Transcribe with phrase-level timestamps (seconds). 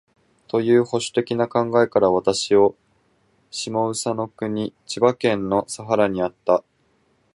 [0.47, 2.75] という保守的な考えから、私を
[3.51, 6.63] 下総国（千葉県）の佐原にあった